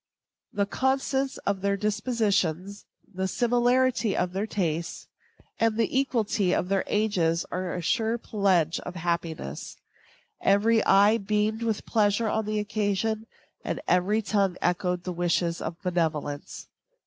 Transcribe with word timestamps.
The 0.51 0.65
consonance 0.65 1.37
of 1.45 1.61
their 1.61 1.77
dispositions, 1.77 2.85
the 3.13 3.27
similarity 3.27 4.17
of 4.17 4.33
their 4.33 4.47
tastes, 4.47 5.07
and 5.59 5.77
the 5.77 5.95
equality 5.95 6.53
of 6.55 6.69
their 6.69 6.83
ages 6.87 7.45
are 7.51 7.75
a 7.75 7.83
sure 7.83 8.17
pledge 8.17 8.79
of 8.79 8.95
happiness. 8.95 9.77
Every 10.41 10.83
eye 10.85 11.19
beamed 11.19 11.61
with 11.61 11.85
pleasure 11.85 12.27
on 12.27 12.45
the 12.47 12.57
occasion, 12.57 13.27
and 13.63 13.79
every 13.87 14.23
tongue 14.23 14.57
echoed 14.59 15.03
the 15.03 15.13
wishes 15.13 15.61
of 15.61 15.79
benevolence. 15.83 16.67